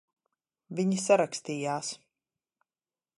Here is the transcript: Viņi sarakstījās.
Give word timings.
Viņi 0.79 0.97
sarakstījās. 1.03 1.93